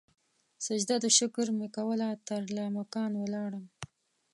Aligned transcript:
سجده 0.65 0.95
د 1.01 1.05
شکر 1.17 1.47
مې 1.57 1.67
کول 1.75 2.01
ترلا 2.27 2.65
مکان 2.77 3.11
ولاړمه 3.17 3.69